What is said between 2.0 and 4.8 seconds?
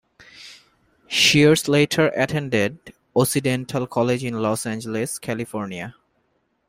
attended Occidental College in Los